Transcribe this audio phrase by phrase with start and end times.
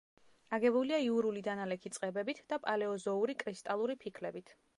[0.57, 4.57] აგებულია იურული დანალექი წყებებით და პალეოზოური კრისტალური ფიქლებით.